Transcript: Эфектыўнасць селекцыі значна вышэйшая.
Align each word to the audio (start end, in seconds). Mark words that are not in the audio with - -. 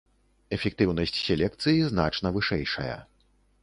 Эфектыўнасць 0.57 1.15
селекцыі 1.27 1.87
значна 1.93 2.27
вышэйшая. 2.39 2.93